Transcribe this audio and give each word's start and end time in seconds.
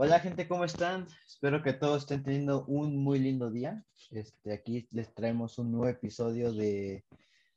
Hola 0.00 0.20
gente, 0.20 0.46
¿cómo 0.46 0.64
están? 0.64 1.08
Espero 1.26 1.60
que 1.60 1.72
todos 1.72 2.02
estén 2.02 2.22
teniendo 2.22 2.64
un 2.66 3.02
muy 3.02 3.18
lindo 3.18 3.50
día. 3.50 3.82
Este, 4.12 4.52
aquí 4.52 4.86
les 4.92 5.12
traemos 5.12 5.58
un 5.58 5.72
nuevo 5.72 5.88
episodio 5.88 6.52
de, 6.52 7.04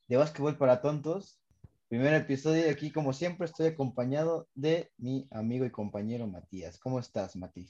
de 0.08 0.18
Básquetbol 0.18 0.58
para 0.58 0.82
Tontos. 0.82 1.40
Primer 1.88 2.16
episodio 2.16 2.66
y 2.66 2.70
aquí, 2.70 2.92
como 2.92 3.14
siempre, 3.14 3.46
estoy 3.46 3.68
acompañado 3.68 4.48
de 4.56 4.90
mi 4.98 5.28
amigo 5.30 5.66
y 5.66 5.70
compañero 5.70 6.26
Matías. 6.26 6.80
¿Cómo 6.80 7.00
estás, 7.00 7.36
Mati? 7.36 7.70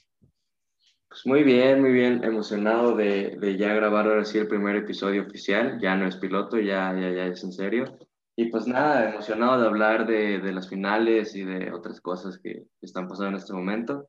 Pues 1.06 1.26
muy 1.26 1.42
bien, 1.42 1.82
muy 1.82 1.92
bien. 1.92 2.24
Emocionado 2.24 2.96
de, 2.96 3.36
de 3.38 3.58
ya 3.58 3.74
grabar 3.74 4.06
ahora 4.06 4.24
sí 4.24 4.38
el 4.38 4.48
primer 4.48 4.76
episodio 4.76 5.26
oficial. 5.26 5.78
Ya 5.82 5.96
no 5.96 6.06
es 6.06 6.16
piloto, 6.16 6.58
ya, 6.58 6.98
ya, 6.98 7.10
ya 7.10 7.26
es 7.26 7.44
en 7.44 7.52
serio. 7.52 7.98
Y 8.36 8.46
pues 8.46 8.66
nada, 8.66 9.10
emocionado 9.10 9.60
de 9.60 9.66
hablar 9.66 10.06
de, 10.06 10.38
de 10.38 10.52
las 10.52 10.70
finales 10.70 11.36
y 11.36 11.44
de 11.44 11.70
otras 11.72 12.00
cosas 12.00 12.38
que 12.38 12.64
están 12.80 13.06
pasando 13.06 13.32
en 13.32 13.36
este 13.36 13.52
momento. 13.52 14.08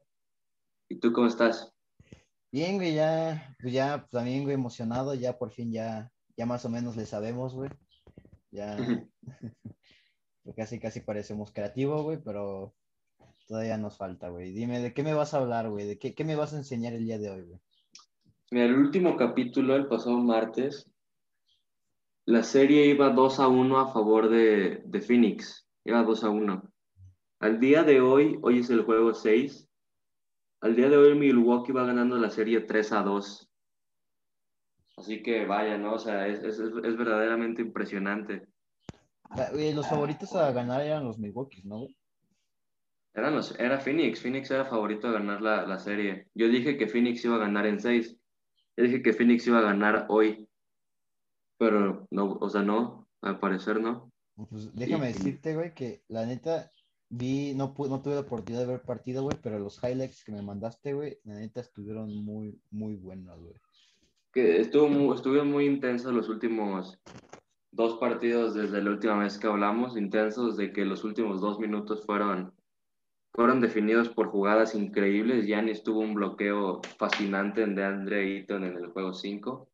¿Y 0.94 1.00
tú 1.00 1.12
cómo 1.12 1.26
estás? 1.26 1.74
Bien, 2.52 2.76
güey, 2.76 2.94
ya, 2.94 3.56
pues 3.60 3.74
ya 3.74 3.98
pues 4.02 4.12
también, 4.12 4.44
güey, 4.44 4.54
emocionado, 4.54 5.16
ya 5.16 5.40
por 5.40 5.50
fin 5.50 5.72
ya, 5.72 6.12
ya 6.38 6.46
más 6.46 6.66
o 6.66 6.70
menos 6.70 6.96
le 6.96 7.08
sabemos, 7.08 7.56
güey. 7.56 7.72
Ya, 8.52 8.78
casi, 10.56 10.80
casi 10.80 11.00
parecemos 11.00 11.52
creativos, 11.52 12.04
güey, 12.04 12.20
pero 12.24 12.76
todavía 13.48 13.76
nos 13.80 13.98
falta, 13.98 14.30
güey. 14.30 14.54
Dime, 14.54 14.82
¿de 14.82 14.94
qué 14.94 15.02
me 15.02 15.16
vas 15.16 15.34
a 15.34 15.40
hablar, 15.40 15.68
güey? 15.72 15.88
¿De 15.88 15.98
qué, 15.98 16.14
qué 16.14 16.24
me 16.24 16.36
vas 16.36 16.54
a 16.54 16.58
enseñar 16.58 16.94
el 16.94 17.06
día 17.06 17.18
de 17.18 17.32
hoy, 17.32 17.42
güey? 17.42 17.60
Mira, 18.52 18.66
el 18.66 18.76
último 18.76 19.18
capítulo, 19.18 19.76
el 19.76 19.88
pasado 19.88 20.20
martes, 20.20 20.92
la 22.26 22.44
serie 22.44 22.86
iba 22.86 23.10
2 23.10 23.40
a 23.40 23.48
1 23.48 23.80
a 23.80 23.92
favor 23.92 24.30
de, 24.30 24.84
de 24.86 25.02
Phoenix. 25.02 25.68
Iba 25.86 26.04
2 26.04 26.24
a 26.24 26.30
1. 26.30 26.72
Al 27.40 27.60
día 27.60 27.82
de 27.82 28.00
hoy, 28.00 28.38
hoy 28.44 28.60
es 28.60 28.70
el 28.70 28.84
juego 28.84 29.16
6. 29.16 29.68
Al 30.64 30.78
día 30.78 30.88
de 30.88 30.96
hoy 30.96 31.14
Milwaukee 31.14 31.74
va 31.74 31.86
ganando 31.86 32.18
la 32.18 32.30
serie 32.30 32.62
3 32.62 32.94
a 32.94 33.02
2. 33.02 33.52
Así 34.96 35.22
que 35.22 35.46
vaya, 35.46 35.78
¿no? 35.78 35.96
O 35.96 36.00
sea, 36.00 36.26
es, 36.26 36.42
es, 36.42 36.58
es 36.58 36.98
verdaderamente 36.98 37.62
impresionante. 37.62 38.48
Ah, 39.24 39.50
Los 39.52 39.90
favoritos 39.90 40.34
a 40.38 40.54
ganar 40.54 40.82
eran 40.82 41.04
los 41.04 41.20
Milwaukee, 41.20 41.64
¿no? 41.66 41.88
Eran 43.14 43.36
los, 43.36 43.60
era 43.60 43.82
Phoenix, 43.82 44.22
Phoenix 44.22 44.50
era 44.52 44.64
favorito 44.64 45.10
a 45.10 45.12
ganar 45.12 45.42
la, 45.42 45.68
la 45.68 45.80
serie. 45.80 46.30
Yo 46.34 46.48
dije 46.48 46.78
que 46.78 46.88
Phoenix 46.88 47.26
iba 47.26 47.36
a 47.36 47.40
ganar 47.40 47.66
en 47.66 47.82
6. 47.82 48.18
Yo 48.78 48.84
dije 48.86 49.02
que 49.04 49.12
Phoenix 49.12 49.46
iba 49.46 49.60
a 49.60 49.64
ganar 49.64 50.06
hoy. 50.08 50.48
Pero 51.58 52.08
no, 52.10 52.38
o 52.40 52.50
sea, 52.50 52.62
no, 52.62 53.10
al 53.22 53.38
parecer 53.38 53.82
no. 53.82 54.14
Pues 54.50 54.74
déjame 54.74 55.08
decirte, 55.08 55.56
güey, 55.56 55.74
que 55.74 56.04
la 56.08 56.26
neta 56.26 56.72
vi, 57.16 57.54
no, 57.54 57.76
no 57.78 58.02
tuve 58.02 58.16
la 58.16 58.22
oportunidad 58.22 58.62
de 58.62 58.72
ver 58.72 58.82
partido, 58.82 59.24
güey, 59.24 59.38
pero 59.42 59.60
los 59.60 59.82
highlights 59.84 60.24
que 60.24 60.32
me 60.32 60.42
mandaste, 60.42 60.94
güey, 60.94 61.20
la 61.26 61.36
neta 61.36 61.62
estuvieron 61.62 62.14
muy, 62.26 62.60
muy 62.72 62.96
buenos, 62.96 63.40
güey. 63.40 63.54
estuvo 64.34 64.88
muy, 64.90 65.16
estuvieron 65.16 65.52
muy 65.52 65.66
intensos 65.66 66.12
los 66.12 66.28
últimos 66.28 67.00
dos 67.72 67.98
partidos 68.00 68.56
desde 68.56 68.82
la 68.82 68.90
última 68.90 69.20
vez 69.20 69.38
que 69.38 69.46
hablamos, 69.46 69.96
intensos 69.96 70.58
de 70.58 70.74
que 70.74 70.86
los 70.86 71.04
últimos 71.04 71.40
dos 71.40 71.60
minutos 71.60 72.04
fueron, 72.04 72.52
fueron 73.32 73.62
definidos 73.62 74.10
por 74.10 74.30
jugadas 74.30 74.74
increíbles. 74.74 75.46
Giannis 75.46 75.84
tuvo 75.84 76.00
un 76.00 76.16
bloqueo 76.16 76.82
fascinante 76.98 77.66
de 77.66 77.84
Andre 77.84 78.22
Ayton 78.22 78.64
en 78.64 78.78
el 78.78 78.88
juego 78.88 79.14
5. 79.14 79.70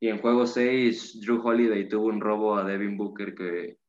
Y 0.00 0.08
en 0.08 0.18
juego 0.18 0.46
6, 0.46 1.20
Drew 1.20 1.46
Holiday 1.46 1.86
tuvo 1.88 2.06
un 2.06 2.22
robo 2.22 2.56
a 2.56 2.64
Devin 2.64 2.96
Booker 2.96 3.34
que, 3.34 3.79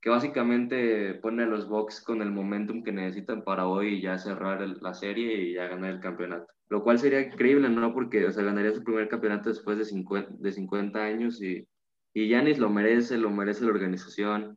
que 0.00 0.10
básicamente 0.10 1.14
pone 1.14 1.42
a 1.42 1.46
los 1.46 1.68
Bucks 1.68 2.00
con 2.00 2.22
el 2.22 2.30
momentum 2.30 2.82
que 2.82 2.92
necesitan 2.92 3.42
para 3.42 3.66
hoy 3.66 4.00
ya 4.00 4.16
cerrar 4.18 4.60
la 4.80 4.94
serie 4.94 5.42
y 5.42 5.54
ya 5.54 5.66
ganar 5.66 5.90
el 5.90 6.00
campeonato. 6.00 6.46
Lo 6.68 6.84
cual 6.84 6.98
sería 6.98 7.20
increíble, 7.20 7.68
¿no? 7.68 7.92
Porque, 7.92 8.26
o 8.26 8.32
sea, 8.32 8.44
ganaría 8.44 8.72
su 8.74 8.84
primer 8.84 9.08
campeonato 9.08 9.48
después 9.48 9.78
de 9.78 9.84
50, 9.84 10.34
de 10.38 10.52
50 10.52 11.02
años 11.02 11.42
y, 11.42 11.66
y 12.14 12.28
Giannis 12.28 12.58
lo 12.58 12.70
merece, 12.70 13.16
lo 13.18 13.30
merece 13.30 13.64
la 13.64 13.70
organización. 13.70 14.56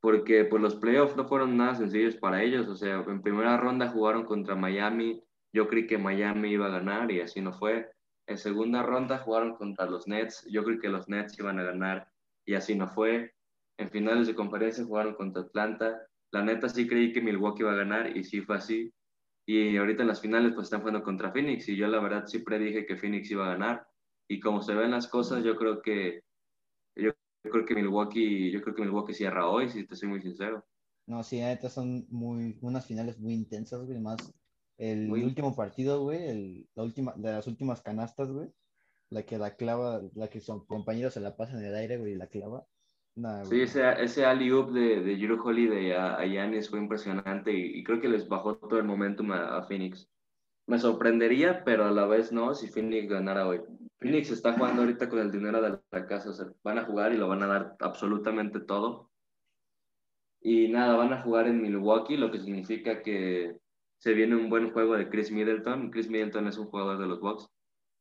Porque 0.00 0.44
pues 0.44 0.60
los 0.60 0.76
playoffs 0.76 1.16
no 1.16 1.26
fueron 1.26 1.56
nada 1.56 1.76
sencillos 1.76 2.16
para 2.16 2.42
ellos. 2.42 2.68
O 2.68 2.76
sea, 2.76 3.04
en 3.06 3.22
primera 3.22 3.56
ronda 3.56 3.88
jugaron 3.88 4.24
contra 4.24 4.56
Miami. 4.56 5.22
Yo 5.52 5.68
creí 5.68 5.86
que 5.86 5.98
Miami 5.98 6.50
iba 6.50 6.66
a 6.66 6.70
ganar 6.70 7.10
y 7.10 7.20
así 7.20 7.40
no 7.40 7.52
fue. 7.52 7.88
En 8.26 8.36
segunda 8.36 8.82
ronda 8.82 9.18
jugaron 9.18 9.54
contra 9.54 9.86
los 9.86 10.06
Nets. 10.06 10.46
Yo 10.50 10.64
creí 10.64 10.78
que 10.78 10.88
los 10.88 11.08
Nets 11.08 11.38
iban 11.38 11.58
a 11.58 11.64
ganar 11.64 12.08
y 12.44 12.54
así 12.54 12.74
no 12.74 12.88
fue. 12.88 13.32
En 13.82 13.90
finales 13.90 14.28
de 14.28 14.34
conferencia 14.36 14.84
jugaron 14.84 15.14
contra 15.14 15.42
Atlanta. 15.42 16.06
La 16.30 16.44
neta 16.44 16.68
sí 16.68 16.86
creí 16.86 17.12
que 17.12 17.20
Milwaukee 17.20 17.62
iba 17.62 17.72
a 17.72 17.76
ganar 17.76 18.16
y 18.16 18.22
sí 18.22 18.40
fue 18.40 18.56
así. 18.56 18.92
Y 19.44 19.76
ahorita 19.76 20.02
en 20.02 20.08
las 20.08 20.20
finales 20.20 20.52
pues 20.54 20.66
están 20.66 20.80
jugando 20.82 21.02
contra 21.02 21.32
Phoenix 21.32 21.68
y 21.68 21.76
yo 21.76 21.88
la 21.88 22.00
verdad 22.00 22.26
sí 22.26 22.38
predije 22.38 22.86
que 22.86 22.96
Phoenix 22.96 23.28
iba 23.32 23.44
a 23.44 23.54
ganar. 23.54 23.86
Y 24.30 24.38
como 24.38 24.62
se 24.62 24.72
ven 24.74 24.92
las 24.92 25.08
cosas, 25.08 25.42
yo 25.42 25.56
creo 25.56 25.82
que 25.82 26.22
yo, 26.96 27.10
creo 27.42 27.66
que 27.66 27.74
Milwaukee, 27.74 28.52
yo 28.52 28.62
creo 28.62 28.74
que 28.76 28.82
Milwaukee 28.82 29.14
cierra 29.14 29.48
hoy, 29.48 29.68
si 29.68 29.84
te 29.84 29.96
soy 29.96 30.08
muy 30.10 30.22
sincero. 30.22 30.64
No, 31.08 31.24
sí, 31.24 31.40
neta 31.40 31.68
son 31.68 32.06
muy, 32.08 32.56
unas 32.62 32.86
finales 32.86 33.18
muy 33.18 33.34
intensas, 33.34 33.84
güey, 33.84 33.98
más 33.98 34.32
el 34.78 35.08
Muy- 35.08 35.24
último 35.24 35.56
partido, 35.56 36.02
güey, 36.02 36.28
el, 36.28 36.68
la 36.76 36.84
última, 36.84 37.12
de 37.16 37.32
las 37.32 37.48
últimas 37.48 37.82
canastas, 37.82 38.30
güey, 38.30 38.48
la 39.10 39.24
que 39.24 39.38
la 39.38 39.56
clava, 39.56 40.02
la 40.14 40.28
que 40.30 40.40
son 40.40 40.64
compañeros 40.66 41.14
se 41.14 41.20
la 41.20 41.36
pasan 41.36 41.58
en 41.58 41.66
el 41.66 41.74
aire, 41.74 41.98
güey, 41.98 42.12
y 42.12 42.16
la 42.16 42.28
clava. 42.28 42.64
Sí, 43.42 43.60
ese, 43.60 43.82
ese 44.02 44.24
alley-oop 44.24 44.70
de, 44.72 45.00
de 45.02 45.16
Drew 45.16 45.38
Holiday 45.42 45.92
a, 45.92 46.14
a 46.16 46.26
Giannis 46.26 46.70
fue 46.70 46.78
impresionante 46.78 47.52
y, 47.52 47.78
y 47.78 47.84
creo 47.84 48.00
que 48.00 48.08
les 48.08 48.26
bajó 48.28 48.56
todo 48.56 48.78
el 48.78 48.84
momentum 48.86 49.32
a, 49.32 49.58
a 49.58 49.62
Phoenix. 49.64 50.08
Me 50.66 50.78
sorprendería, 50.78 51.64
pero 51.64 51.84
a 51.84 51.90
la 51.90 52.06
vez 52.06 52.32
no, 52.32 52.54
si 52.54 52.68
Phoenix 52.68 53.08
ganara 53.08 53.46
hoy. 53.46 53.60
Phoenix 53.98 54.30
está 54.30 54.54
jugando 54.54 54.82
ahorita 54.82 55.08
con 55.08 55.18
el 55.18 55.30
dinero 55.30 55.60
de 55.60 55.78
la 55.90 56.06
casa, 56.06 56.30
o 56.30 56.32
sea, 56.32 56.46
van 56.62 56.78
a 56.78 56.84
jugar 56.84 57.12
y 57.12 57.18
lo 57.18 57.28
van 57.28 57.42
a 57.42 57.46
dar 57.48 57.76
absolutamente 57.80 58.60
todo. 58.60 59.10
Y 60.40 60.68
nada, 60.68 60.96
van 60.96 61.12
a 61.12 61.22
jugar 61.22 61.46
en 61.48 61.60
Milwaukee, 61.62 62.16
lo 62.16 62.30
que 62.30 62.40
significa 62.40 63.02
que 63.02 63.58
se 63.98 64.14
viene 64.14 64.36
un 64.36 64.50
buen 64.50 64.72
juego 64.72 64.96
de 64.96 65.08
Chris 65.08 65.30
Middleton. 65.30 65.90
Chris 65.90 66.08
Middleton 66.08 66.48
es 66.48 66.58
un 66.58 66.66
jugador 66.66 66.98
de 66.98 67.06
los 67.06 67.20
Bucks. 67.20 67.48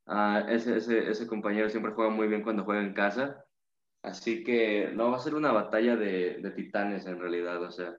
Ah, 0.08 0.46
ese, 0.50 0.78
ese, 0.78 1.10
ese 1.10 1.28
compañero 1.28 1.70
siempre 1.70 1.94
juega 1.94 2.10
muy 2.12 2.28
bien 2.28 2.44
cuando 2.44 2.64
juega 2.64 2.82
en 2.82 2.94
casa. 2.94 3.46
Así 4.04 4.44
que 4.44 4.92
no 4.94 5.12
va 5.12 5.18
a 5.18 5.20
ser 5.20 5.36
una 5.36 5.52
batalla 5.52 5.96
de, 5.96 6.40
de 6.42 6.52
titanes 6.52 7.06
en 7.06 7.20
realidad, 7.20 7.62
o 7.64 7.72
sea, 7.72 7.98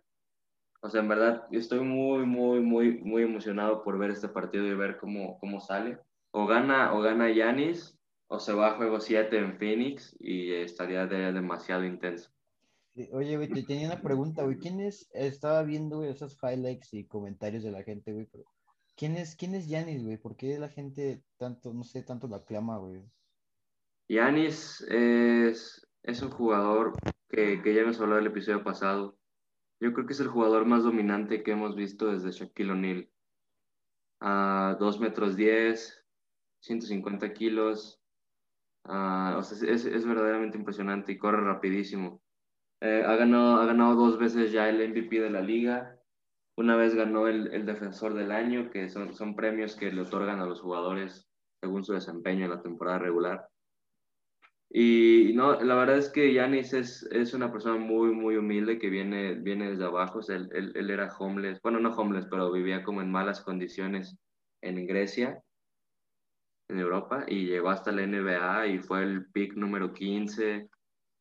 o 0.83 0.89
sea, 0.91 1.01
en 1.01 1.09
verdad 1.09 1.47
estoy 1.53 1.81
muy, 1.81 2.27
muy, 2.27 2.61
muy, 2.61 2.99
muy 2.99 3.23
emocionado 3.23 3.83
por 3.85 3.99
ver 3.99 4.11
este 4.11 4.29
partido 4.29 4.67
y 4.67 4.75
ver 4.75 4.99
cómo, 4.99 5.39
cómo 5.39 5.61
sale. 5.61 6.01
O 6.33 6.47
gana, 6.47 6.93
o 6.95 7.01
gana 7.01 7.31
Yanis, 7.31 7.97
o 8.27 8.41
se 8.41 8.53
va 8.53 8.69
a 8.73 8.77
juego 8.77 8.99
7 9.01 9.39
en 9.39 9.59
Phoenix 9.59 10.17
y 10.19 10.53
estaría 10.55 11.07
de- 11.07 11.33
demasiado 11.33 11.85
intenso. 11.85 12.33
Oye, 13.13 13.37
güey, 13.37 13.49
te 13.49 13.63
tenía 13.63 13.87
una 13.87 14.03
pregunta, 14.03 14.43
güey, 14.45 14.59
¿quién 14.59 14.81
es, 14.81 15.09
estaba 15.13 15.63
viendo, 15.63 15.99
güey, 15.99 16.11
esos 16.11 16.37
highlights 16.43 16.93
y 16.95 17.07
comentarios 17.07 17.63
de 17.63 17.71
la 17.71 17.83
gente, 17.85 18.13
güey, 18.13 18.27
pero 18.27 18.45
¿quién 18.97 19.17
es, 19.17 19.37
quién 19.37 19.55
es 19.55 19.67
Giannis, 19.67 20.05
güey? 20.05 20.19
¿Por 20.19 20.37
qué 20.37 20.59
la 20.59 20.69
gente 20.69 21.23
tanto, 21.39 21.73
no 21.73 21.85
sé, 21.85 22.03
tanto 22.03 22.29
lo 22.29 22.37
aclama, 22.37 22.79
güey? 22.79 23.03
Yanis 24.09 24.81
es, 24.89 25.82
es 26.03 26.23
un 26.23 26.31
jugador 26.31 26.93
que, 27.29 27.63
que 27.63 27.75
ya 27.75 27.85
nos 27.85 28.01
habló 28.01 28.17
del 28.17 28.27
episodio 28.27 28.65
pasado. 28.65 29.19
Yo 29.81 29.93
creo 29.93 30.07
que 30.07 30.13
es 30.13 30.21
el 30.21 30.29
jugador 30.29 30.65
más 30.65 30.85
dominante 30.85 31.43
que 31.43 31.53
hemos 31.53 31.75
visto 31.75 32.07
desde 32.07 32.31
Shaquille 32.31 32.73
O'Neal. 32.73 33.09
A 34.21 34.77
2 34.79 35.01
metros 35.01 35.37
10, 35.37 36.05
150 36.61 37.33
kilos. 37.33 38.01
Ah, 38.85 39.37
o 39.39 39.43
sea, 39.43 39.69
es, 39.69 40.07
verdaderamente 40.07 40.59
impresionante 40.59 41.13
y 41.13 41.19
corre 41.19 41.43
rapidísimo. 41.43 42.23
Eh, 42.81 43.05
ha, 43.07 43.17
ganado, 43.17 43.57
ha 43.57 43.67
ganado 43.67 43.95
dos 43.95 44.19
veces 44.19 44.53
ya 44.53 44.69
el 44.69 44.89
MVP 44.89 45.21
de 45.21 45.31
la 45.31 45.41
liga. 45.41 45.99
Una 46.57 46.77
vez 46.77 46.95
ganó 46.95 47.27
el, 47.29 47.53
el 47.53 47.65
defensor 47.65 48.15
del 48.15 48.31
año, 48.31 48.71
que 48.71 48.89
son 48.89 49.35
premios 49.35 49.75
que 49.77 49.91
le 49.91 50.03
otorgan 50.03 50.41
a 50.41 50.47
los 50.47 50.61
jugadores 50.61 51.29
según 51.61 51.85
su 51.85 51.93
desempeño 51.93 52.45
en 52.45 52.51
la 52.51 52.63
temporada 52.63 52.99
regular. 52.99 53.49
Y 54.75 55.33
no, 55.35 55.61
la 55.61 55.75
verdad 55.75 55.99
es 55.99 56.09
que 56.09 56.33
Yanis 56.33 56.73
es, 56.73 57.03
es 57.13 57.35
una 57.35 57.53
persona 57.53 57.77
muy, 57.77 58.11
muy 58.15 58.37
humilde 58.37 58.79
que 58.79 58.89
viene, 58.89 59.35
viene 59.35 59.71
desde 59.71 59.85
abajo. 59.85 60.21
O 60.21 60.23
sea, 60.23 60.37
él, 60.37 60.49
él, 60.55 60.73
él 60.75 60.91
era 60.91 61.15
homeless, 61.19 61.61
bueno, 61.61 61.79
no 61.79 61.91
homeless, 61.95 62.27
pero 62.31 62.51
vivía 62.51 62.83
como 62.83 63.03
en 63.03 63.11
malas 63.11 63.43
condiciones 63.43 64.17
en 64.63 64.87
Grecia, 64.87 65.43
en 66.69 66.79
Europa, 66.79 67.25
y 67.29 67.47
llegó 67.47 67.69
hasta 67.69 67.93
la 67.93 68.03
NBA 68.07 68.67
y 68.69 68.79
fue 68.79 69.03
el 69.03 69.27
pick 69.31 69.55
número 69.57 69.93
15. 69.93 70.71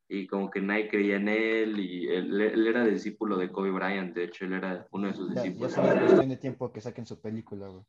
Y 0.08 0.26
como 0.26 0.50
que 0.50 0.60
nadie 0.60 0.88
creía 0.88 1.16
en 1.16 1.28
él, 1.28 1.78
y 1.78 2.08
él, 2.08 2.40
él 2.40 2.66
era 2.66 2.84
discípulo 2.86 3.36
de 3.36 3.50
Kobe 3.50 3.70
Bryant, 3.70 4.14
de 4.14 4.24
hecho, 4.24 4.44
él 4.46 4.54
era 4.54 4.86
uno 4.92 5.08
de 5.08 5.14
sus 5.14 5.28
Ya, 5.34 5.34
ya 5.34 5.42
discípulos. 5.42 5.72
solo 5.72 5.88
es 5.90 5.96
cuestión 5.96 6.28
de 6.28 6.36
tiempo 6.38 6.72
que 6.72 6.80
saquen 6.80 7.06
su 7.06 7.20
película, 7.20 7.68
güey. 7.68 7.84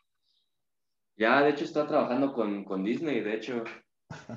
Ya, 1.15 1.41
de 1.41 1.49
hecho, 1.51 1.65
está 1.65 1.85
trabajando 1.87 2.33
con, 2.33 2.63
con 2.63 2.83
Disney, 2.83 3.21
de 3.21 3.33
hecho, 3.35 3.63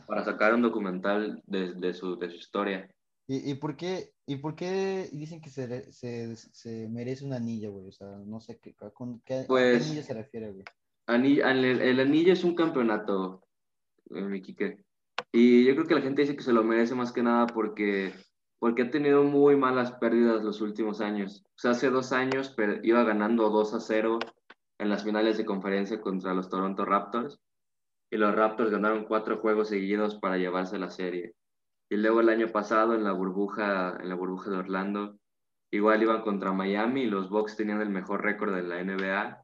para 0.07 0.25
sacar 0.25 0.55
un 0.55 0.63
documental 0.63 1.43
de, 1.47 1.75
de, 1.75 1.95
su, 1.95 2.17
de 2.19 2.31
su 2.31 2.37
historia. 2.37 2.89
¿Y, 3.29 3.51
y 3.51 3.55
por 3.55 3.77
qué, 3.77 4.13
y 4.27 4.37
por 4.37 4.55
qué 4.55 5.09
dicen 5.13 5.41
que 5.41 5.51
se, 5.51 5.91
se, 5.93 6.37
se 6.37 6.89
merece 6.89 7.25
un 7.25 7.33
anillo, 7.33 7.73
güey? 7.73 7.89
O 7.89 7.93
sea, 7.93 8.07
no 8.25 8.41
sé 8.41 8.59
qué, 8.59 8.75
con, 8.95 9.21
qué, 9.21 9.35
a 9.35 9.41
qué 9.43 9.47
Pues- 9.49 9.87
anillo 9.87 10.03
se 10.03 10.15
refiere, 10.15 10.53
güey. 10.53 10.65
el, 11.09 12.01
anillo 12.01 12.33
es 12.33 12.45
un 12.45 12.55
campeonato, 12.55 13.43
eh, 14.11 14.21
mi 14.23 14.43
Kike. 14.43 14.85
Y 15.33 15.65
yo 15.65 15.75
creo 15.75 15.87
que 15.87 15.95
la 15.95 16.03
gente 16.03 16.23
dice 16.23 16.37
que 16.37 16.43
se 16.45 16.53
lo 16.53 16.63
merece 16.63 16.95
más 16.95 17.13
que 17.13 17.23
nada 17.23 17.47
porque, 17.47 18.15
porque 18.59 18.83
ha 18.83 18.91
tenido 18.91 19.25
muy 19.25 19.57
malas 19.57 19.93
pérdidas 19.93 20.43
los 20.45 20.61
últimos 20.61 21.01
años. 21.01 21.43
O 21.57 21.59
sea, 21.59 21.73
hace 21.73 21.91
dos 21.91 22.13
años 22.13 22.55
iba 22.85 23.03
ganando 23.03 23.51
2 23.51 23.75
a 23.75 23.81
0 23.81 24.19
en 24.79 24.89
las 24.89 25.05
finales 25.05 25.37
de 25.37 25.45
conferencia 25.45 26.01
contra 26.01 26.33
los 26.35 26.49
Toronto 26.49 26.85
Raptors. 26.85 27.41
Y 28.11 28.17
los 28.17 28.35
Raptors 28.35 28.71
ganaron 28.71 29.05
cuatro 29.05 29.39
juegos 29.39 29.69
seguidos 29.69 30.17
para 30.17 30.39
llevarse 30.39 30.79
la 30.79 30.91
serie. 30.91 31.35
Y 31.89 31.97
luego 31.97 32.21
el 32.21 32.29
año 32.29 32.49
pasado 32.49 32.95
en 32.95 33.05
la 33.05 33.13
burbuja, 33.13 33.97
en 34.01 34.09
la 34.09 34.15
burbuja 34.15 34.51
de 34.51 34.59
Orlando, 34.59 35.19
igual 35.71 36.03
iban 36.03 36.23
contra 36.23 36.53
Miami 36.53 37.03
y 37.03 37.11
los 37.11 37.31
Bucks 37.31 37.57
tenían 37.57 37.81
el 37.81 37.91
mejor 37.91 38.23
récord 38.23 38.55
de 38.55 38.63
la 38.63 38.83
NBA 38.83 39.43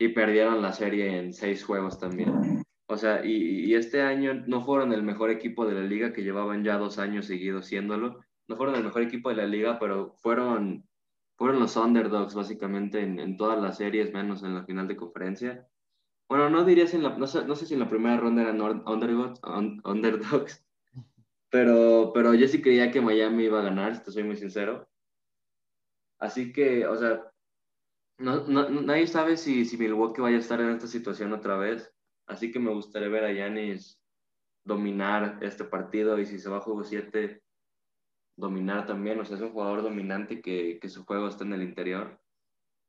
y 0.00 0.08
perdieron 0.08 0.62
la 0.62 0.72
serie 0.72 1.18
en 1.18 1.32
seis 1.32 1.64
juegos 1.64 1.98
también. 1.98 2.64
O 2.90 2.96
sea, 2.96 3.24
y, 3.24 3.74
este 3.74 4.00
año 4.00 4.32
no 4.46 4.62
fueron 4.62 4.92
el 4.92 5.02
mejor 5.02 5.30
equipo 5.30 5.66
de 5.66 5.74
la 5.74 5.82
liga, 5.82 6.12
que 6.12 6.22
llevaban 6.22 6.64
ya 6.64 6.78
dos 6.78 6.98
años 6.98 7.26
seguidos 7.26 7.66
siéndolo. 7.66 8.20
No 8.48 8.56
fueron 8.56 8.76
el 8.76 8.84
mejor 8.84 9.02
equipo 9.02 9.28
de 9.28 9.36
la 9.36 9.46
liga, 9.46 9.78
pero 9.78 10.14
fueron, 10.22 10.88
fueron 11.36 11.60
los 11.60 11.76
underdogs 11.76 12.34
básicamente 12.34 13.00
en, 13.00 13.18
en 13.18 13.36
todas 13.36 13.60
las 13.60 13.76
series, 13.76 14.12
menos 14.12 14.42
en 14.42 14.54
la 14.54 14.64
final 14.64 14.88
de 14.88 14.96
conferencia. 14.96 15.66
Bueno, 16.28 16.50
no 16.50 16.64
diría 16.64 16.86
si 16.86 16.96
en 16.96 17.04
la, 17.04 17.16
no 17.16 17.26
sé, 17.26 17.44
no 17.46 17.56
sé 17.56 17.66
si 17.66 17.74
en 17.74 17.80
la 17.80 17.88
primera 17.88 18.18
ronda 18.18 18.42
eran 18.42 18.60
underdogs, 18.60 19.40
underdogs 19.84 20.64
pero, 21.50 22.12
pero 22.12 22.34
yo 22.34 22.46
sí 22.48 22.60
creía 22.60 22.90
que 22.90 23.00
Miami 23.00 23.44
iba 23.44 23.60
a 23.60 23.64
ganar, 23.64 24.02
te 24.02 24.12
soy 24.12 24.24
muy 24.24 24.36
sincero. 24.36 24.86
Así 26.18 26.52
que, 26.52 26.86
o 26.86 26.96
sea, 26.96 27.32
no, 28.18 28.46
no, 28.46 28.68
nadie 28.68 29.06
sabe 29.06 29.36
si, 29.36 29.64
si 29.64 29.78
Milwaukee 29.78 30.20
vaya 30.20 30.36
a 30.36 30.40
estar 30.40 30.60
en 30.60 30.70
esta 30.70 30.86
situación 30.86 31.32
otra 31.32 31.56
vez. 31.56 31.94
Así 32.26 32.50
que 32.52 32.58
me 32.58 32.72
gustaría 32.72 33.08
ver 33.08 33.24
a 33.24 33.32
Yanis 33.32 33.98
dominar 34.64 35.38
este 35.40 35.64
partido 35.64 36.18
y 36.18 36.26
si 36.26 36.38
se 36.38 36.50
va 36.50 36.58
a 36.58 36.60
juego 36.60 36.84
7, 36.84 37.42
dominar 38.36 38.86
también. 38.86 39.18
O 39.20 39.24
sea, 39.24 39.36
es 39.36 39.42
un 39.42 39.52
jugador 39.52 39.82
dominante 39.82 40.42
que, 40.42 40.78
que 40.80 40.88
su 40.90 41.04
juego 41.06 41.28
está 41.28 41.44
en 41.44 41.54
el 41.54 41.62
interior 41.62 42.20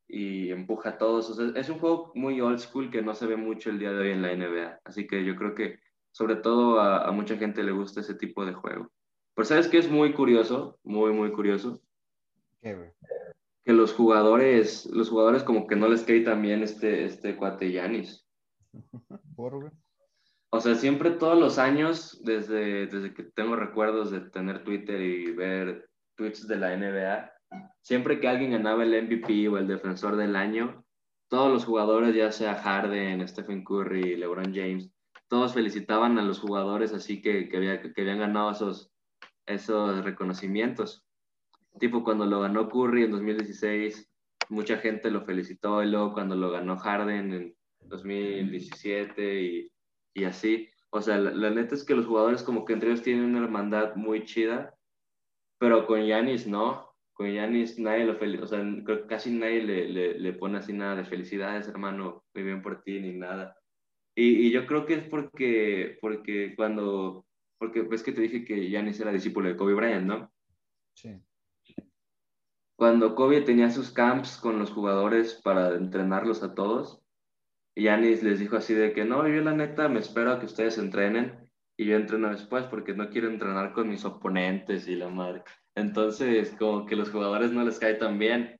y 0.09 0.51
empuja 0.51 0.89
a 0.89 0.97
todos. 0.97 1.29
O 1.29 1.33
sea, 1.35 1.51
es 1.55 1.69
un 1.69 1.79
juego 1.79 2.11
muy 2.15 2.41
old 2.41 2.59
school 2.59 2.91
que 2.91 3.01
no 3.01 3.13
se 3.15 3.27
ve 3.27 3.37
mucho 3.37 3.69
el 3.69 3.79
día 3.79 3.93
de 3.93 3.99
hoy 3.99 4.11
en 4.11 4.21
la 4.21 4.35
NBA. 4.35 4.81
Así 4.83 5.07
que 5.07 5.23
yo 5.23 5.35
creo 5.35 5.55
que 5.55 5.79
sobre 6.11 6.35
todo 6.35 6.79
a, 6.81 7.07
a 7.07 7.11
mucha 7.11 7.37
gente 7.37 7.63
le 7.63 7.71
gusta 7.71 8.01
ese 8.01 8.15
tipo 8.15 8.45
de 8.45 8.53
juego. 8.53 8.91
Pero 9.35 9.45
sabes 9.45 9.67
que 9.67 9.77
es 9.77 9.89
muy 9.89 10.13
curioso, 10.13 10.79
muy, 10.83 11.13
muy 11.13 11.31
curioso. 11.31 11.79
¿Qué, 12.61 12.91
que 13.69 13.73
los 13.73 13.93
jugadores, 13.93 14.87
los 14.87 15.09
jugadores 15.09 15.43
como 15.43 15.67
que 15.67 15.75
no 15.75 15.87
les 15.87 16.01
cae 16.03 16.21
tan 16.21 16.41
bien 16.41 16.63
este, 16.63 17.05
este 17.05 17.35
cuate 17.35 17.71
Yanis. 17.71 18.25
O 20.51 20.59
sea, 20.59 20.73
siempre 20.73 21.11
todos 21.11 21.39
los 21.39 21.59
años, 21.59 22.23
desde, 22.23 22.87
desde 22.87 23.13
que 23.13 23.21
tengo 23.21 23.55
recuerdos 23.55 24.09
de 24.09 24.21
tener 24.21 24.63
Twitter 24.63 24.99
y 24.99 25.31
ver 25.31 25.87
tweets 26.15 26.47
de 26.47 26.55
la 26.55 26.75
NBA, 26.75 27.31
siempre 27.81 28.19
que 28.19 28.27
alguien 28.27 28.51
ganaba 28.51 28.83
el 28.83 29.03
MVP 29.03 29.47
o 29.49 29.57
el 29.57 29.67
defensor 29.67 30.15
del 30.15 30.35
año, 30.35 30.85
todos 31.29 31.51
los 31.51 31.65
jugadores, 31.65 32.15
ya 32.15 32.31
sea 32.31 32.55
Harden, 32.55 33.27
Stephen 33.27 33.63
Curry, 33.63 34.15
LeBron 34.15 34.53
James, 34.53 34.89
todos 35.27 35.53
felicitaban 35.53 36.17
a 36.17 36.23
los 36.23 36.39
jugadores 36.39 36.91
así 36.91 37.21
que, 37.21 37.49
que, 37.49 37.57
había, 37.57 37.81
que 37.81 38.01
habían 38.01 38.19
ganado 38.19 38.51
esos, 38.51 38.91
esos 39.45 40.03
reconocimientos. 40.03 41.05
Tipo 41.79 42.03
cuando 42.03 42.25
lo 42.25 42.41
ganó 42.41 42.67
Curry 42.67 43.03
en 43.03 43.11
2016, 43.11 44.09
mucha 44.49 44.77
gente 44.77 45.11
lo 45.11 45.21
felicitó 45.21 45.83
y 45.83 45.89
luego 45.89 46.13
cuando 46.13 46.35
lo 46.35 46.51
ganó 46.51 46.77
Harden 46.77 47.33
en 47.33 47.55
2017 47.81 49.41
y, 49.41 49.71
y 50.13 50.23
así. 50.23 50.69
O 50.91 51.01
sea, 51.01 51.17
la, 51.17 51.49
neta 51.51 51.75
es 51.75 51.83
que 51.83 51.95
los 51.95 52.07
jugadores 52.07 52.41
como 52.41 52.65
que 52.65 52.73
entre 52.73 52.89
ellos 52.89 53.03
tienen 53.03 53.25
una 53.25 53.43
hermandad 53.43 53.95
muy 53.95 54.25
chida, 54.25 54.75
pero 55.59 55.85
con 55.85 56.05
Yanis 56.05 56.47
no. 56.47 56.88
Con 57.19 57.33
Yanis 57.33 57.77
nadie 57.79 58.05
lo 58.05 58.15
felicita, 58.15 58.45
o 58.45 58.47
sea, 58.47 59.05
casi 59.07 59.31
nadie 59.31 59.61
le, 59.61 59.89
le, 59.89 60.19
le, 60.19 60.33
pone 60.33 60.59
así 60.59 60.71
nada 60.71 60.95
de 60.95 61.03
felicidades, 61.03 61.67
hermano, 61.67 62.23
muy 62.33 62.43
bien 62.45 62.61
por 62.61 62.81
ti, 62.81 63.01
ni 63.01 63.11
nada. 63.11 63.57
Y, 64.15 64.47
y, 64.47 64.51
yo 64.51 64.65
creo 64.65 64.85
que 64.85 64.93
es 64.93 65.03
porque, 65.03 65.97
porque 65.99 66.55
cuando, 66.55 67.25
porque 67.57 67.81
ves 67.81 68.03
que 68.03 68.13
te 68.13 68.21
dije 68.21 68.45
que 68.45 68.69
Yanis 68.69 69.01
era 69.01 69.11
discípulo 69.11 69.49
de 69.49 69.57
Kobe 69.57 69.73
Bryant, 69.73 70.07
¿no? 70.07 70.31
Sí 70.95 71.21
cuando 72.79 73.13
Kobe 73.13 73.41
tenía 73.41 73.69
sus 73.71 73.91
camps 73.91 74.37
con 74.37 74.57
los 74.57 74.71
jugadores 74.71 75.35
para 75.43 75.75
entrenarlos 75.75 76.43
a 76.43 76.55
todos, 76.55 77.01
Yanis 77.75 78.23
les 78.23 78.39
dijo 78.39 78.55
así 78.55 78.73
de 78.73 78.93
que 78.93 79.03
no, 79.03 79.27
yo 79.27 79.41
la 79.41 79.53
neta 79.53 79.89
me 79.89 79.99
espero 79.99 80.31
a 80.31 80.39
que 80.39 80.45
ustedes 80.45 80.77
entrenen 80.77 81.51
y 81.77 81.87
yo 81.87 81.97
entreno 81.97 82.29
después 82.29 82.63
porque 82.67 82.93
no 82.93 83.09
quiero 83.09 83.27
entrenar 83.27 83.73
con 83.73 83.89
mis 83.89 84.05
oponentes 84.05 84.87
y 84.87 84.95
la 84.95 85.09
madre. 85.09 85.43
Entonces, 85.79 86.55
como 86.59 86.85
que 86.85 86.95
los 86.95 87.09
jugadores 87.09 87.51
no 87.51 87.63
les 87.63 87.79
cae 87.79 87.95
tan 87.95 88.19
bien. 88.19 88.59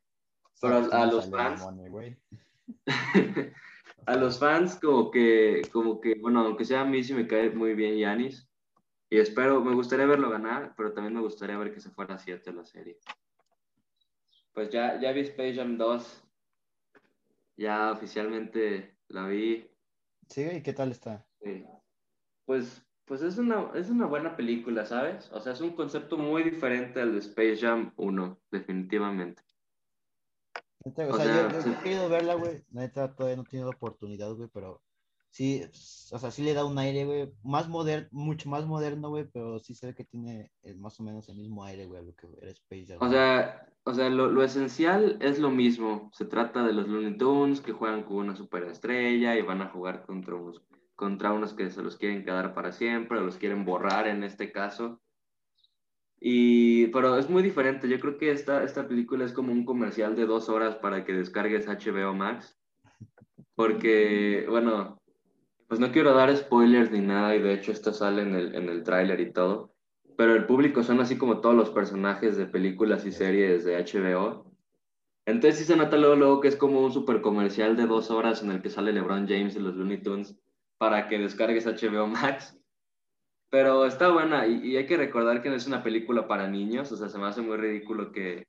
Pero 0.62 0.92
a, 0.92 1.06
los 1.06 1.30
fans... 1.30 1.66
a 4.06 4.16
los 4.16 4.40
fans 4.40 4.80
como 4.82 5.12
que, 5.12 5.62
como 5.72 6.02
que, 6.02 6.16
bueno, 6.16 6.42
aunque 6.42 6.66
sea 6.66 6.82
a 6.82 6.86
mí 6.86 7.04
sí 7.04 7.14
me 7.14 7.28
cae 7.28 7.50
muy 7.52 7.74
bien 7.74 7.98
Yanis. 7.98 8.48
Y 9.10 9.18
espero, 9.18 9.62
me 9.62 9.74
gustaría 9.74 10.06
verlo 10.06 10.30
ganar, 10.30 10.74
pero 10.76 10.94
también 10.94 11.16
me 11.16 11.22
gustaría 11.22 11.58
ver 11.58 11.74
que 11.74 11.80
se 11.80 11.90
fuera 11.90 12.16
a 12.16 12.20
7 12.20 12.54
la 12.54 12.66
serie 12.66 13.00
pues 14.60 14.72
ya, 14.72 15.00
ya 15.00 15.14
vi 15.14 15.22
Space 15.22 15.56
Jam 15.56 15.78
2. 15.78 16.24
Ya 17.56 17.94
oficialmente 17.94 18.98
la 19.08 19.26
vi. 19.26 19.70
Sí, 20.28 20.44
¿y 20.44 20.62
qué 20.62 20.74
tal 20.74 20.92
está? 20.92 21.26
Pues, 22.44 22.86
pues 23.10 23.24
es, 23.24 23.40
una, 23.40 23.72
es 23.74 23.90
una 23.90 24.06
buena 24.06 24.38
película, 24.38 24.86
¿sabes? 24.86 25.32
O 25.34 25.42
sea, 25.42 25.54
es 25.54 25.62
un 25.62 25.72
concepto 25.72 26.16
muy 26.16 26.44
diferente 26.44 27.02
al 27.02 27.14
de 27.14 27.20
Space 27.20 27.58
Jam 27.58 27.92
1, 27.98 28.40
definitivamente. 28.52 29.42
o, 30.86 30.92
sea, 30.92 31.52
yo, 31.52 31.72
he 31.72 31.84
querido 31.84 32.08
verla, 32.08 32.36
güey. 32.36 32.64
Neta, 32.70 33.16
todavía 33.16 33.36
no 33.36 33.42
he 33.42 33.50
tenido 33.50 33.72
oportunidad, 33.72 34.32
güey, 34.36 34.48
pero 34.54 34.84
sí, 35.32 35.64
o 36.12 36.20
sea, 36.20 36.30
sí 36.30 36.44
le 36.44 36.54
da 36.54 36.66
un 36.66 36.78
aire, 36.78 37.06
güey, 37.06 37.34
más 37.42 37.68
moderno, 37.68 38.08
mucho 38.12 38.48
más 38.48 38.68
moderno, 38.68 39.10
güey, 39.10 39.28
pero 39.34 39.58
sí 39.58 39.74
se 39.74 39.88
ve 39.88 39.96
que 39.96 40.06
tiene 40.06 40.52
más 40.78 41.00
o 41.00 41.04
menos 41.04 41.28
el 41.30 41.38
mismo 41.38 41.64
aire, 41.64 41.88
güey, 41.88 42.06
lo 42.06 42.14
que 42.14 42.28
era 42.40 42.52
Space 42.52 42.86
Jam. 42.86 43.00
O 43.02 43.10
sea, 43.10 43.68
o 43.86 43.94
sea, 43.96 44.08
lo, 44.12 44.30
lo, 44.30 44.44
esencial 44.44 45.18
es 45.20 45.40
lo 45.40 45.50
mismo. 45.50 46.12
Se 46.14 46.26
trata 46.26 46.64
de 46.64 46.74
los 46.74 46.88
Looney 46.88 47.18
Tunes 47.18 47.60
que 47.60 47.72
juegan 47.72 48.04
con 48.04 48.18
una 48.18 48.36
superestrella 48.36 49.36
y 49.36 49.42
van 49.42 49.64
a 49.64 49.70
jugar 49.70 50.06
contra 50.06 50.36
unos, 50.36 50.62
contra 51.00 51.32
unos 51.32 51.54
que 51.54 51.72
se 51.72 51.82
los 51.82 51.96
quieren 51.96 52.26
quedar 52.26 52.54
para 52.54 52.74
siempre 52.74 53.18
o 53.18 53.22
los 53.22 53.38
quieren 53.38 53.64
borrar 53.64 54.06
en 54.08 54.24
este 54.26 54.52
caso. 54.52 55.00
Y, 56.20 56.88
pero 56.88 57.18
es 57.18 57.30
muy 57.30 57.42
diferente. 57.42 57.88
Yo 57.88 58.00
creo 58.02 58.18
que 58.18 58.32
esta, 58.32 58.66
esta 58.66 58.86
película 58.86 59.24
es 59.24 59.32
como 59.32 59.54
un 59.54 59.64
comercial 59.64 60.18
de 60.18 60.26
dos 60.26 60.50
horas 60.50 60.76
para 60.76 61.06
que 61.06 61.14
descargues 61.14 61.68
HBO 61.70 62.14
Max. 62.14 62.60
Porque, 63.56 64.46
bueno, 64.50 65.02
pues 65.70 65.80
no 65.80 65.94
quiero 65.94 66.14
dar 66.14 66.36
spoilers 66.36 66.92
ni 66.92 67.00
nada 67.00 67.34
y 67.36 67.42
de 67.42 67.54
hecho 67.54 67.72
esto 67.72 67.94
sale 67.94 68.24
en 68.24 68.36
el, 68.36 68.56
en 68.56 68.68
el 68.68 68.84
tráiler 68.84 69.22
y 69.22 69.32
todo 69.32 69.74
pero 70.20 70.36
el 70.36 70.46
público 70.46 70.84
son 70.84 71.00
así 71.00 71.18
como 71.18 71.40
todos 71.40 71.56
los 71.56 71.70
personajes 71.70 72.36
de 72.36 72.46
películas 72.46 73.06
y 73.06 73.14
series 73.14 73.64
de 73.64 73.78
HBO. 73.78 74.52
Entonces 75.26 75.60
sí 75.60 75.64
se 75.64 75.78
nota 75.78 75.96
luego, 75.96 76.18
luego 76.18 76.42
que 76.42 76.50
es 76.50 76.58
como 76.58 76.82
un 76.82 76.92
super 76.92 77.22
comercial 77.22 77.78
de 77.78 77.88
dos 77.88 78.12
horas 78.12 78.44
en 78.44 78.52
el 78.52 78.62
que 78.62 78.70
sale 78.70 78.92
LeBron 78.92 79.30
James 79.30 79.56
y 79.56 79.60
los 79.60 79.78
Looney 79.78 80.02
Tunes 80.02 80.36
para 80.80 81.08
que 81.08 81.20
descargues 81.20 81.68
HBO 81.68 82.08
Max. 82.08 82.56
Pero 83.52 83.86
está 83.86 84.12
buena 84.12 84.48
y, 84.48 84.78
hay 84.78 84.86
que 84.86 84.98
recordar 84.98 85.42
que 85.42 85.50
no 85.50 85.56
es 85.56 85.68
una 85.68 85.84
película 85.84 86.28
para 86.28 86.48
niños, 86.48 86.92
o 86.92 86.98
sea, 86.98 87.10
se 87.10 87.18
me 87.18 87.26
hace 87.26 87.42
muy 87.42 87.58
ridículo 87.58 88.12
que, 88.12 88.46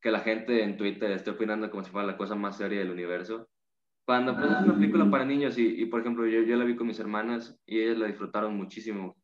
que 0.00 0.10
la 0.10 0.20
gente 0.20 0.62
en 0.62 0.76
Twitter 0.76 1.10
esté 1.10 1.30
opinando 1.30 1.70
como 1.70 1.84
si 1.84 1.90
fuera 1.90 2.06
la 2.06 2.16
cosa 2.16 2.34
más 2.34 2.56
seria 2.56 2.78
del 2.78 2.90
universo. 2.90 3.48
Cuando 4.06 4.34
pues, 4.34 4.50
es 4.50 4.62
una 4.62 4.74
película 4.74 5.10
para 5.10 5.26
niños 5.26 5.58
y, 5.58 5.82
y 5.82 5.84
por 5.86 6.00
ejemplo 6.00 6.26
yo, 6.26 6.40
yo 6.42 6.56
la 6.56 6.64
vi 6.64 6.76
con 6.76 6.86
mis 6.86 6.98
hermanas 6.98 7.58
y 7.66 7.80
ellas 7.80 7.98
la 7.98 8.06
disfrutaron 8.06 8.56
muchísimo. 8.56 9.14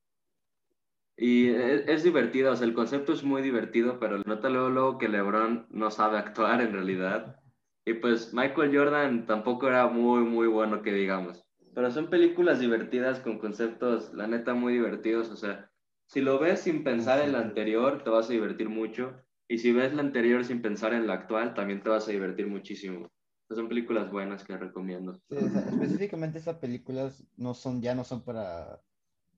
Y 1.16 1.48
es, 1.48 2.04
es, 2.04 2.06
o 2.06 2.56
sea, 2.56 2.66
el 2.66 2.74
concepto 2.74 3.12
es 3.12 3.22
muy 3.22 3.40
divertido, 3.40 3.98
pero 3.98 4.18
nota 4.18 4.50
luego, 4.50 4.68
luego 4.68 4.98
que 4.98 5.08
LeBron 5.08 5.66
no 5.70 5.90
sabe 5.90 6.18
actuar 6.18 6.60
en 6.60 6.72
realidad. 6.72 7.40
Y 7.86 7.94
pues 7.94 8.34
Michael 8.34 8.76
Jordan 8.76 9.26
tampoco 9.26 9.68
era 9.68 9.86
muy, 9.86 10.20
muy 10.24 10.48
bueno 10.48 10.82
que 10.82 10.92
digamos. 10.92 11.43
Pero 11.74 11.90
son 11.90 12.08
películas 12.08 12.60
divertidas 12.60 13.20
con 13.20 13.38
conceptos, 13.38 14.12
la 14.14 14.26
neta, 14.26 14.54
muy 14.54 14.74
divertidos. 14.74 15.30
O 15.30 15.36
sea, 15.36 15.70
si 16.06 16.20
lo 16.20 16.38
ves 16.38 16.60
sin 16.60 16.84
pensar 16.84 17.20
en 17.20 17.32
la 17.32 17.40
anterior, 17.40 18.02
te 18.04 18.10
vas 18.10 18.28
a 18.28 18.32
divertir 18.32 18.68
mucho. 18.68 19.14
Y 19.48 19.58
si 19.58 19.72
ves 19.72 19.92
la 19.92 20.02
anterior 20.02 20.44
sin 20.44 20.62
pensar 20.62 20.94
en 20.94 21.06
la 21.06 21.14
actual, 21.14 21.54
también 21.54 21.82
te 21.82 21.88
vas 21.88 22.08
a 22.08 22.12
divertir 22.12 22.46
muchísimo. 22.46 23.10
son 23.50 23.68
películas 23.68 24.10
buenas 24.10 24.44
que 24.44 24.56
recomiendo. 24.56 25.20
Sí, 25.28 25.36
o 25.36 25.48
sea, 25.48 25.60
específicamente 25.62 26.38
estas 26.38 26.58
películas 26.58 27.22
no 27.36 27.54
son, 27.54 27.82
ya 27.82 27.94
no 27.94 28.04
son 28.04 28.24
para 28.24 28.80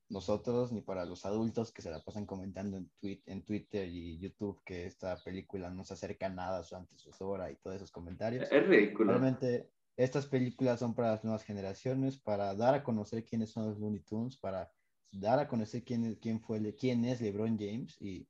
nosotros 0.09 0.73
ni 0.73 0.83
para 0.83 1.05
los 1.05 1.27
adultos 1.27 1.73
que 1.73 1.83
se 1.83 1.91
la 1.91 2.01
pasan 2.01 2.27
comentando 2.27 2.77
en, 2.77 2.89
tweet, 3.01 3.23
en 3.27 3.43
Twitter 3.43 3.89
y 3.89 4.19
YouTube 4.19 4.63
que 4.65 4.87
esta 4.87 5.17
película 5.17 5.71
no 5.71 5.85
se 5.85 5.95
acerca 5.95 6.29
nada 6.29 6.61
a 6.61 6.63
su 6.63 6.77
antecesora 6.77 7.51
y 7.51 7.57
todos 7.57 7.77
esos 7.77 7.91
comentarios. 7.91 8.47
Es 8.51 8.67
ridículo. 8.67 9.11
Realmente, 9.11 9.71
estas 9.97 10.27
películas 10.27 10.81
son 10.81 10.95
para 10.95 11.13
las 11.13 11.25
nuevas 11.25 11.45
generaciones, 11.45 12.19
para 12.19 12.55
dar 12.55 12.75
a 12.75 12.83
conocer 12.83 13.25
quiénes 13.25 13.51
son 13.51 13.67
los 13.67 13.79
Looney 13.79 14.01
Tunes, 14.01 14.37
para 14.37 14.71
dar 15.11 15.39
a 15.39 15.49
conocer 15.49 15.85
quién, 15.85 16.17
quién, 16.17 16.41
fue, 16.41 16.75
quién 16.77 17.05
es 17.05 17.21
LeBron 17.21 17.59
James 17.59 17.97
y 18.01 18.27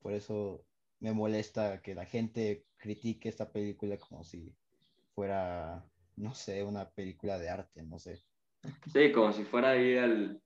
por 0.00 0.12
eso 0.12 0.64
me 1.00 1.12
molesta 1.12 1.82
que 1.82 1.94
la 1.94 2.06
gente 2.06 2.64
critique 2.78 3.28
esta 3.28 3.50
película 3.52 3.98
como 3.98 4.24
si 4.24 4.54
fuera, 5.14 5.84
no 6.16 6.34
sé, 6.34 6.62
una 6.62 6.88
película 6.88 7.38
de 7.38 7.50
arte, 7.50 7.82
no 7.82 7.98
sé. 7.98 8.22
Sí, 8.92 9.12
como 9.12 9.32
si 9.32 9.44
fuera 9.44 9.70
ahí 9.70 9.96
al, 9.96 10.40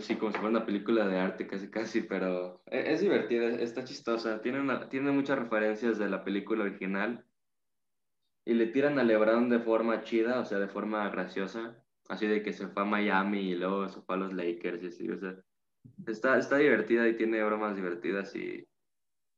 sí, 0.00 0.16
como 0.16 0.32
si 0.32 0.38
fuera 0.38 0.56
una 0.56 0.66
película 0.66 1.06
de 1.06 1.18
arte 1.18 1.46
casi 1.46 1.70
casi, 1.70 2.02
pero 2.02 2.62
e, 2.66 2.92
es, 2.92 3.00
divertida, 3.00 3.48
está 3.60 3.84
chistosa, 3.84 4.40
tiene, 4.40 4.60
una, 4.60 4.88
tiene 4.88 5.10
muchas 5.12 5.38
referencias 5.38 5.98
de 5.98 6.08
la 6.08 6.24
película 6.24 6.64
original 6.64 7.24
y 8.44 8.54
le 8.54 8.66
tiran 8.66 8.98
a 8.98 9.04
LeBron 9.04 9.48
de 9.48 9.60
forma 9.60 10.02
chida, 10.02 10.40
o 10.40 10.44
sea, 10.44 10.58
de 10.58 10.68
forma 10.68 11.08
graciosa, 11.10 11.82
así 12.08 12.26
de 12.26 12.42
que 12.42 12.52
se 12.52 12.68
fue 12.68 12.82
a 12.82 12.86
Miami 12.86 13.50
y 13.50 13.54
luego 13.54 13.88
se 13.88 14.00
fue 14.02 14.16
a 14.16 14.18
los 14.18 14.32
Lakers 14.32 14.82
y 14.82 14.86
así, 14.88 15.08
o 15.08 15.18
está, 16.06 16.38
está 16.38 16.56
divertida 16.56 17.08
y 17.08 17.16
tiene 17.16 17.42
bromas 17.44 17.76
divertidas 17.76 18.34
y, 18.34 18.66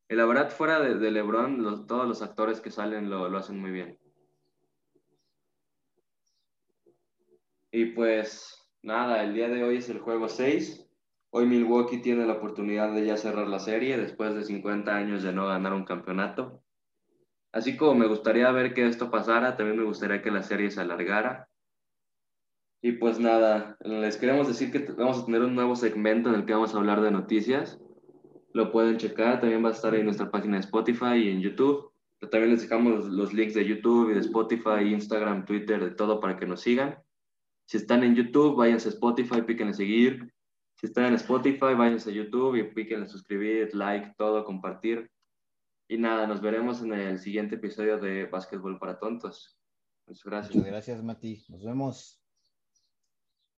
la 0.08 0.26
verdad 0.26 0.50
fuera 0.50 0.80
de, 0.80 1.10
LeBron, 1.10 1.86
todos 1.86 2.06
los 2.06 2.22
actores 2.22 2.60
que 2.60 2.70
salen 2.70 3.10
lo, 3.10 3.28
lo 3.28 3.38
hacen 3.38 3.58
muy 3.58 3.70
bien. 3.70 3.98
Y 7.72 7.86
pues 7.86 8.70
nada, 8.82 9.24
el 9.24 9.34
día 9.34 9.48
de 9.48 9.64
hoy 9.64 9.78
es 9.78 9.88
el 9.88 9.98
juego 9.98 10.28
6. 10.28 10.88
Hoy 11.30 11.46
Milwaukee 11.46 11.98
tiene 11.98 12.24
la 12.24 12.34
oportunidad 12.34 12.94
de 12.94 13.04
ya 13.04 13.16
cerrar 13.16 13.48
la 13.48 13.58
serie 13.58 13.96
después 13.98 14.36
de 14.36 14.44
50 14.44 14.94
años 14.94 15.24
de 15.24 15.32
no 15.32 15.48
ganar 15.48 15.72
un 15.72 15.84
campeonato. 15.84 16.62
Así 17.54 17.76
como 17.76 17.94
me 17.94 18.08
gustaría 18.08 18.50
ver 18.50 18.74
que 18.74 18.84
esto 18.84 19.12
pasara, 19.12 19.56
también 19.56 19.78
me 19.78 19.84
gustaría 19.84 20.20
que 20.20 20.32
la 20.32 20.42
serie 20.42 20.72
se 20.72 20.80
alargara. 20.80 21.48
Y 22.82 22.92
pues 22.92 23.20
nada, 23.20 23.76
les 23.78 24.16
queremos 24.16 24.48
decir 24.48 24.72
que 24.72 24.80
vamos 24.92 25.22
a 25.22 25.24
tener 25.24 25.42
un 25.42 25.54
nuevo 25.54 25.76
segmento 25.76 26.30
en 26.30 26.34
el 26.34 26.46
que 26.46 26.52
vamos 26.52 26.74
a 26.74 26.78
hablar 26.78 27.00
de 27.00 27.12
noticias. 27.12 27.78
Lo 28.52 28.72
pueden 28.72 28.96
checar, 28.96 29.38
también 29.38 29.64
va 29.64 29.68
a 29.68 29.72
estar 29.72 29.94
en 29.94 30.04
nuestra 30.04 30.32
página 30.32 30.56
de 30.56 30.64
Spotify 30.64 31.14
y 31.14 31.28
en 31.28 31.42
YouTube. 31.42 31.92
también 32.28 32.50
les 32.50 32.62
dejamos 32.62 33.06
los 33.06 33.32
links 33.32 33.54
de 33.54 33.64
YouTube 33.64 34.10
y 34.10 34.14
de 34.14 34.20
Spotify, 34.20 34.88
Instagram, 34.88 35.44
Twitter, 35.44 35.84
de 35.84 35.92
todo 35.92 36.18
para 36.18 36.36
que 36.36 36.46
nos 36.46 36.60
sigan. 36.60 36.98
Si 37.68 37.76
están 37.76 38.02
en 38.02 38.16
YouTube, 38.16 38.56
váyanse 38.56 38.88
a 38.88 38.92
Spotify, 38.92 39.42
piquen 39.42 39.68
en 39.68 39.74
seguir. 39.74 40.34
Si 40.74 40.86
están 40.86 41.04
en 41.04 41.14
Spotify, 41.14 41.74
váyanse 41.76 42.10
a 42.10 42.14
YouTube 42.14 42.56
y 42.56 42.64
piquen 42.64 43.02
en 43.02 43.08
suscribir, 43.08 43.72
like, 43.76 44.12
todo, 44.18 44.44
compartir. 44.44 45.08
Y 45.88 45.98
nada, 45.98 46.26
nos 46.26 46.40
veremos 46.40 46.82
en 46.82 46.94
el 46.94 47.18
siguiente 47.18 47.56
episodio 47.56 47.98
de 47.98 48.26
Básquetbol 48.26 48.78
para 48.78 48.98
Tontos. 48.98 49.58
Muchas 50.06 50.24
gracias. 50.24 50.54
Muchas 50.54 50.70
gracias, 50.70 51.02
Mati. 51.02 51.44
Nos 51.48 51.64
vemos. 51.64 52.23